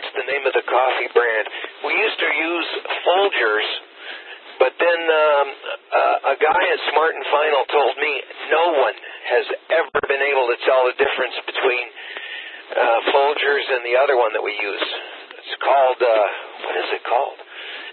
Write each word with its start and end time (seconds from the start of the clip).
what's 0.00 0.16
the 0.16 0.32
name 0.32 0.48
of 0.48 0.56
the 0.56 0.64
coffee 0.64 1.12
brand? 1.12 1.44
We 1.84 1.92
used 1.92 2.16
to 2.24 2.30
use 2.32 2.68
Folgers, 3.04 3.68
but 4.56 4.72
then 4.80 5.00
um, 5.12 5.46
uh, 5.92 6.32
a 6.32 6.36
guy 6.40 6.62
at 6.72 6.80
Smart 6.88 7.20
and 7.20 7.26
Final 7.28 7.68
told 7.68 8.00
me 8.00 8.12
no 8.48 8.80
one 8.80 8.96
has 9.28 9.46
ever 9.76 10.00
been 10.08 10.24
able 10.24 10.48
to 10.48 10.56
tell 10.64 10.88
the 10.88 10.96
difference 10.96 11.36
between 11.44 11.84
uh, 11.84 13.12
Folgers 13.12 13.66
and 13.76 13.84
the 13.84 14.00
other 14.00 14.16
one 14.16 14.32
that 14.32 14.40
we 14.40 14.56
use. 14.56 14.88
It's 15.36 15.56
called 15.60 16.00
uh, 16.00 16.26
what 16.64 16.74
is 16.80 16.88
it 16.96 17.04
called? 17.04 17.36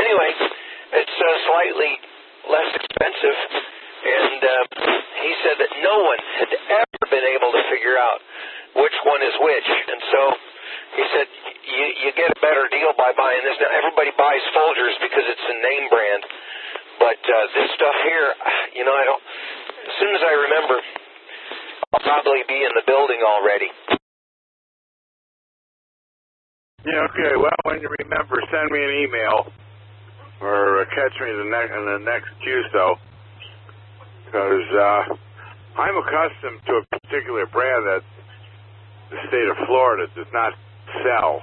Anyway, 0.00 0.30
it's 1.04 1.16
uh, 1.20 1.36
slightly 1.52 1.92
less 2.48 2.70
expensive, 2.80 3.38
and 4.08 4.40
uh, 4.40 4.64
he 5.20 5.30
said 5.44 5.56
that 5.60 5.72
no 5.84 5.96
one 6.08 6.20
had 6.40 6.52
ever 6.80 7.04
been 7.12 7.28
able 7.28 7.52
to 7.52 7.62
figure 7.68 8.00
out 8.00 8.24
which 8.88 8.96
one 9.04 9.20
is 9.20 9.36
which, 9.36 9.68
and 9.68 10.00
so 10.08 10.22
he 10.96 11.04
said 11.14 11.28
you 11.70 11.86
you 12.06 12.10
get 12.18 12.30
a 12.30 12.38
better 12.42 12.66
deal 12.70 12.92
by 12.98 13.14
buying 13.14 13.42
this. 13.46 13.56
Now 13.62 13.70
everybody 13.70 14.10
buys 14.18 14.42
Folgers 14.54 14.96
because 15.02 15.26
it's 15.26 15.46
a 15.46 15.56
name 15.62 15.86
brand, 15.88 16.22
but 16.98 17.20
uh, 17.20 17.46
this 17.54 17.68
stuff 17.74 17.96
here, 18.06 18.28
you 18.78 18.84
know, 18.84 18.94
I 18.94 19.04
don't. 19.06 19.22
As 19.22 19.94
soon 19.98 20.12
as 20.14 20.22
I 20.22 20.34
remember, 20.34 20.76
I'll 21.94 22.04
probably 22.06 22.42
be 22.46 22.58
in 22.62 22.72
the 22.74 22.84
building 22.86 23.20
already. 23.22 23.70
Yeah, 26.86 27.06
okay. 27.12 27.36
Well, 27.36 27.60
when 27.68 27.80
you 27.84 27.90
remember, 28.00 28.40
send 28.48 28.70
me 28.72 28.80
an 28.80 28.94
email 29.04 29.52
or 30.40 30.80
uh, 30.80 30.84
catch 30.96 31.12
me 31.20 31.28
the 31.28 31.48
next 31.52 31.72
in 31.76 31.84
the 31.84 32.00
next 32.08 32.30
QSO 32.40 32.96
because 34.24 34.68
uh, 34.72 35.02
I'm 35.76 35.96
accustomed 35.96 36.60
to 36.66 36.72
a 36.80 36.84
particular 36.98 37.46
brand 37.46 37.84
that 37.86 38.02
the 39.10 39.18
state 39.28 39.48
of 39.50 39.56
Florida 39.66 40.06
does 40.14 40.30
not 40.32 40.54
sell. 41.04 41.42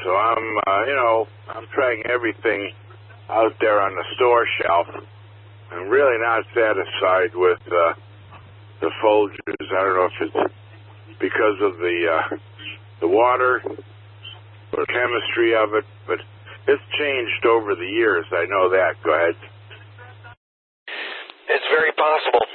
So 0.00 0.16
I'm, 0.16 0.46
uh, 0.66 0.82
you 0.88 0.96
know, 0.96 1.26
I'm 1.48 1.66
trying 1.74 2.02
everything 2.08 2.72
out 3.28 3.52
there 3.60 3.80
on 3.80 3.94
the 3.94 4.04
store 4.16 4.46
shelf. 4.60 4.86
I'm 5.72 5.88
really 5.88 6.18
not 6.20 6.44
satisfied 6.54 7.34
with 7.34 7.60
uh, 7.66 7.94
the 8.80 8.90
Folgers. 9.02 9.68
I 9.72 9.80
don't 9.84 9.96
know 9.96 10.08
if 10.10 10.18
it's 10.20 10.54
because 11.20 11.58
of 11.62 11.78
the 11.78 11.96
uh, 12.10 12.36
the 13.00 13.08
water 13.08 13.62
or 14.72 14.86
chemistry 14.86 15.54
of 15.54 15.74
it, 15.74 15.84
but 16.06 16.18
it's 16.68 16.82
changed 16.98 17.46
over 17.46 17.74
the 17.74 17.88
years. 17.88 18.26
I 18.32 18.46
know 18.46 18.70
that. 18.70 18.94
Go 19.04 19.14
ahead. 19.14 19.36
It's 21.48 21.68
very 21.72 21.92
possible. 21.92 22.46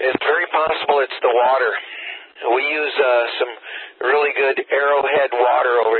It's 0.00 0.22
very 0.24 0.48
possible 0.48 1.04
it's 1.04 1.20
the 1.20 1.28
water. 1.28 1.72
We 2.40 2.62
use 2.72 2.96
uh, 2.96 3.24
some 3.36 3.52
really 4.08 4.32
good 4.32 4.64
Arrowhead 4.72 5.28
water 5.36 5.74
over 5.84 5.99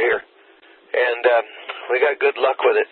and 1.20 1.26
uh, 1.28 1.42
we 1.92 2.00
got 2.00 2.16
good 2.18 2.40
luck 2.40 2.56
with 2.64 2.80
it. 2.80 2.88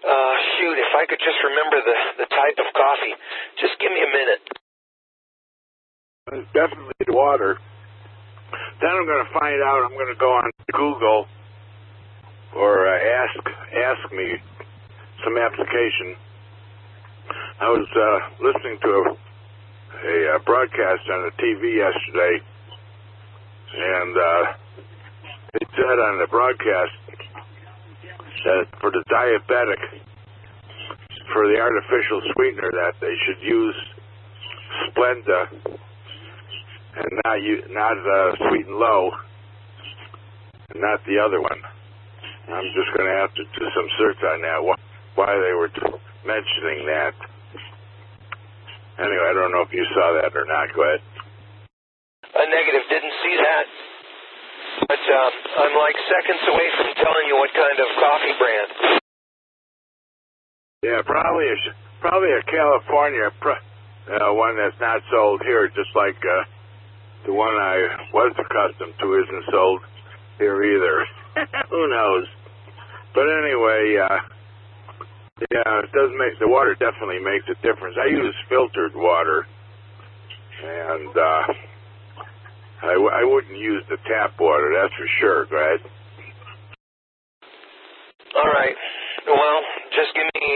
Uh, 0.00 0.34
shoot, 0.56 0.76
if 0.80 0.92
I 0.96 1.04
could 1.04 1.20
just 1.20 1.36
remember 1.44 1.78
the 1.84 2.24
the 2.24 2.28
type 2.32 2.56
of 2.56 2.68
coffee. 2.72 3.14
Just 3.60 3.76
give 3.78 3.92
me 3.92 4.00
a 4.00 4.10
minute. 4.10 4.42
It's 6.32 6.52
definitely 6.56 6.96
the 7.04 7.12
water. 7.12 7.58
Then 8.80 8.90
I'm 8.90 9.04
going 9.04 9.24
to 9.28 9.32
find 9.36 9.60
out. 9.60 9.84
I'm 9.84 9.92
going 9.94 10.12
to 10.12 10.18
go 10.18 10.32
on 10.32 10.50
Google 10.72 11.26
or 12.56 12.88
uh, 12.88 12.96
ask 12.96 13.40
ask 13.76 14.02
me 14.12 14.40
some 15.22 15.36
application. 15.36 16.16
I 17.60 17.68
was 17.68 17.88
uh, 17.92 18.18
listening 18.40 18.78
to 18.82 18.88
a, 18.88 19.04
a, 19.12 20.16
uh 20.34 20.38
broadcast 20.44 21.04
on 21.12 21.28
the 21.28 21.32
TV 21.36 21.76
yesterday, 21.76 22.40
and 23.76 24.16
uh, 24.16 24.42
it 25.60 25.68
said 25.76 25.98
on 26.00 26.18
the 26.18 26.26
broadcast 26.26 27.01
that 28.44 28.66
for 28.80 28.90
the 28.90 29.02
diabetic, 29.10 29.82
for 31.32 31.48
the 31.48 31.58
artificial 31.58 32.20
sweetener, 32.34 32.70
that 32.72 32.94
they 33.00 33.14
should 33.26 33.42
use 33.42 33.76
Splenda 34.88 35.48
and 36.96 37.20
not 37.24 37.36
you 37.40 37.62
not 37.70 37.96
uh, 37.96 38.36
Sweet'N 38.48 38.78
Low, 38.78 39.10
and 40.70 40.80
not 40.80 41.00
the 41.06 41.18
other 41.18 41.40
one. 41.40 41.60
I'm 42.52 42.68
just 42.74 42.90
going 42.96 43.08
to 43.08 43.16
have 43.16 43.32
to 43.34 43.44
do 43.44 43.64
some 43.72 43.88
search 43.96 44.20
on 44.28 44.42
that. 44.42 44.60
Why, 44.60 44.76
why 45.14 45.30
they 45.40 45.54
were 45.54 45.70
mentioning 46.26 46.84
that? 46.90 47.14
Anyway, 48.98 49.24
I 49.24 49.32
don't 49.32 49.52
know 49.52 49.62
if 49.62 49.72
you 49.72 49.86
saw 49.94 50.20
that 50.20 50.36
or 50.36 50.44
not. 50.44 50.68
Go 50.74 50.82
ahead. 50.84 51.00
A 52.34 52.44
negative. 52.50 52.84
Didn't 52.90 53.16
see 53.24 53.36
that. 53.40 53.66
But 54.92 55.08
um, 55.08 55.32
I'm 55.56 55.72
like 55.72 55.96
seconds 56.04 56.44
away 56.52 56.68
from 56.76 56.92
telling 57.00 57.24
you 57.24 57.40
what 57.40 57.48
kind 57.56 57.78
of 57.80 57.88
coffee 57.96 58.36
brand. 58.36 59.00
Yeah, 60.84 61.00
probably 61.00 61.48
a 61.48 61.56
probably 62.04 62.28
a 62.28 62.44
California 62.44 63.32
uh, 63.32 64.36
one 64.36 64.60
that's 64.60 64.76
not 64.84 65.00
sold 65.08 65.40
here, 65.48 65.72
just 65.72 65.96
like 65.96 66.20
uh, 66.20 66.44
the 67.24 67.32
one 67.32 67.56
I 67.56 68.04
was 68.12 68.36
accustomed 68.36 68.92
to 69.00 69.06
isn't 69.16 69.44
sold 69.48 69.80
here 70.36 70.60
either. 70.60 71.08
Who 71.72 71.88
knows? 71.88 72.28
But 73.16 73.32
anyway, 73.32 73.96
uh, 73.96 74.20
yeah, 75.56 75.88
it 75.88 75.92
does 75.96 76.12
make 76.20 76.36
the 76.36 76.52
water 76.52 76.76
definitely 76.76 77.24
makes 77.24 77.48
a 77.48 77.56
difference. 77.64 77.96
I 77.96 78.12
use 78.12 78.36
filtered 78.44 78.92
water, 78.92 79.46
and 80.60 81.16
uh, 81.16 81.44
I 82.82 82.94
w- 82.94 83.10
I 83.14 83.24
wouldn't 83.24 83.58
use 83.58 83.84
the 83.88 83.98
tap 84.08 84.38
water. 84.40 84.74
That's 84.74 84.94
for 84.94 85.08
sure. 85.20 85.42
Ahead. 85.44 85.80
All 88.36 88.50
right. 88.52 88.76
Well, 89.26 89.60
just 89.96 90.14
give 90.14 90.26
me 90.34 90.48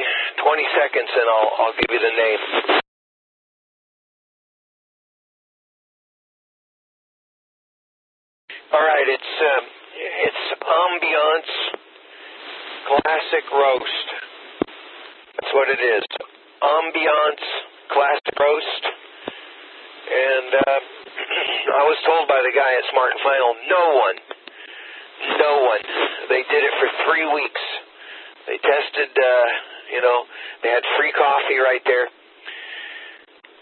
20 0.43 0.67
seconds, 0.79 1.11
and 1.15 1.29
I'll 1.29 1.51
I'll 1.61 1.77
give 1.79 1.91
you 1.91 2.01
the 2.01 2.15
name. 2.17 2.41
All 8.73 8.81
right, 8.83 9.09
it's 9.09 9.33
um, 9.55 9.65
it's 10.27 10.45
ambiance 10.67 11.53
classic 12.89 13.45
roast. 13.53 14.09
That's 15.37 15.55
what 15.55 15.69
it 15.71 15.81
is. 15.81 16.05
Ambiance 16.63 17.47
classic 17.93 18.35
roast. 18.41 18.85
And 20.11 20.55
uh, 20.55 20.81
I 21.67 21.83
was 21.83 21.99
told 22.07 22.31
by 22.31 22.41
the 22.47 22.55
guy 22.55 22.71
at 22.79 22.85
Smart 22.95 23.11
and 23.11 23.23
Final, 23.27 23.51
no 23.67 23.85
one, 23.99 24.17
no 25.43 25.53
one. 25.67 25.83
They 26.31 26.43
did 26.47 26.63
it 26.63 26.75
for 26.79 26.89
three 27.11 27.27
weeks. 27.27 27.63
They 28.47 28.59
tested, 28.63 29.11
uh, 29.11 29.47
you 29.91 30.01
know, 30.03 30.19
they 30.63 30.71
had 30.71 30.87
free 30.95 31.11
coffee 31.11 31.59
right 31.59 31.83
there. 31.83 32.07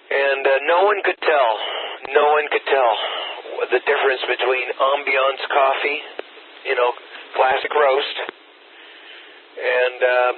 And 0.05 0.43
uh, 0.45 0.53
no 0.69 0.85
one 0.85 1.01
could 1.01 1.17
tell, 1.25 1.51
no 2.13 2.37
one 2.37 2.47
could 2.53 2.67
tell 2.69 2.93
the 3.73 3.81
difference 3.81 4.23
between 4.29 4.67
ambiance 4.69 5.43
coffee, 5.49 6.01
you 6.69 6.77
know, 6.77 6.93
classic 7.35 7.73
roast, 7.73 8.17
and 9.57 9.99
uh, 10.05 10.33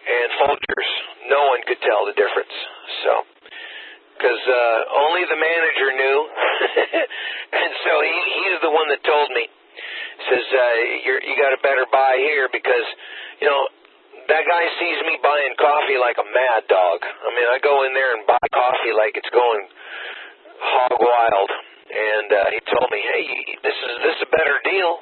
and 0.00 0.28
Folgers. 0.40 0.90
No 1.28 1.40
one 1.52 1.60
could 1.68 1.80
tell 1.84 2.08
the 2.08 2.16
difference. 2.16 2.54
So, 3.04 3.12
because 4.20 4.44
uh, 4.44 5.00
only 5.00 5.24
the 5.24 5.40
manager 5.40 5.88
knew, 5.96 6.18
and 7.64 7.72
so 7.88 7.92
he 8.04 8.16
he's 8.36 8.58
the 8.60 8.68
one 8.68 8.92
that 8.92 9.00
told 9.00 9.32
me. 9.32 9.48
Says 10.28 10.44
uh, 10.44 10.60
you're, 11.08 11.22
you 11.24 11.32
got 11.40 11.56
to 11.56 11.60
better 11.64 11.88
buy 11.88 12.20
here 12.20 12.52
because 12.52 12.84
you 13.40 13.48
know 13.48 13.64
that 14.28 14.44
guy 14.44 14.64
sees 14.76 15.00
me 15.08 15.16
buying 15.24 15.56
coffee 15.56 15.96
like 15.96 16.20
a 16.20 16.28
mad 16.28 16.68
dog. 16.68 17.00
I 17.00 17.32
mean, 17.32 17.48
I 17.48 17.56
go 17.64 17.88
in 17.88 17.96
there 17.96 18.12
and 18.20 18.28
buy 18.28 18.44
coffee 18.52 18.92
like 18.92 19.16
it's 19.16 19.32
going 19.32 19.64
hog 20.60 21.00
wild. 21.00 21.50
And 21.90 22.28
uh, 22.28 22.38
he 22.52 22.60
told 22.68 22.92
me, 22.92 23.00
"Hey, 23.00 23.24
this 23.64 23.72
is 23.72 23.94
this 24.04 24.18
a 24.20 24.28
better 24.28 24.60
deal?" 24.68 25.00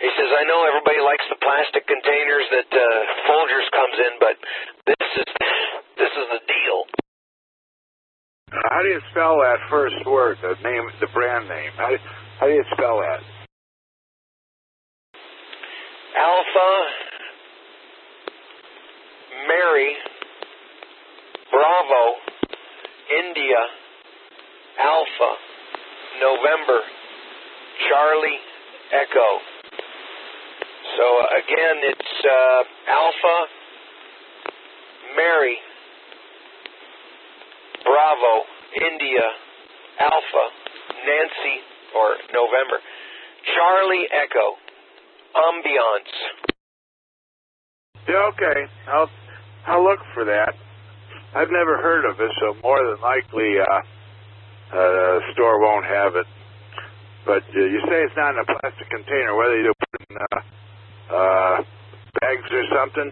He 0.00 0.10
says, 0.16 0.32
"I 0.32 0.48
know 0.48 0.64
everybody 0.64 1.04
likes 1.04 1.28
the 1.28 1.36
plastic 1.44 1.84
containers 1.84 2.48
that 2.56 2.70
uh, 2.72 2.84
Folgers 3.28 3.68
comes 3.76 3.96
in, 4.00 4.12
but 4.18 4.34
spell 9.14 9.38
that 9.38 9.62
first 9.70 9.94
word? 10.06 10.36
The 10.42 10.58
name, 10.66 10.82
the 11.00 11.06
brand 11.14 11.48
name. 11.48 11.70
How 11.76 11.88
how 12.40 12.46
do 12.46 12.52
you 12.52 12.64
spell 12.74 12.98
that? 12.98 13.22
Alpha 16.18 16.70
Mary 19.46 19.94
Bravo 21.50 22.04
India 23.22 23.62
Alpha 24.82 25.30
November 26.18 26.80
Charlie 27.88 28.40
Echo. 28.90 29.28
So 30.98 31.04
uh, 31.04 31.38
again, 31.38 31.76
it's 31.86 32.24
uh, 32.26 32.90
Alpha 32.90 33.46
Mary 35.16 35.56
Bravo 37.84 38.54
India 38.74 39.26
Alpha 40.00 40.44
Nancy 41.06 41.56
or 41.94 42.16
November 42.32 42.78
Charlie 43.54 44.06
Echo 44.10 44.58
ambiance. 45.36 46.14
Yeah, 48.08 48.30
okay. 48.34 48.60
I'll 48.88 49.10
I'll 49.66 49.84
look 49.84 50.00
for 50.14 50.24
that. 50.26 50.54
I've 51.34 51.50
never 51.50 51.78
heard 51.82 52.04
of 52.04 52.20
it, 52.20 52.30
so 52.40 52.54
more 52.62 52.78
than 52.78 53.00
likely, 53.02 53.58
uh, 53.58 53.82
uh, 54.76 55.18
store 55.32 55.60
won't 55.60 55.86
have 55.86 56.14
it. 56.14 56.26
But 57.26 57.42
uh, 57.42 57.58
you 57.58 57.80
say 57.88 58.04
it's 58.04 58.16
not 58.16 58.34
in 58.34 58.40
a 58.40 58.46
plastic 58.46 58.88
container. 58.90 59.34
Whether 59.34 59.60
you 59.60 59.72
put 59.78 60.00
it 60.00 60.06
in 60.10 60.16
uh, 60.16 60.40
uh, 61.14 61.56
bags 62.20 62.48
or 62.52 62.64
something? 62.74 63.10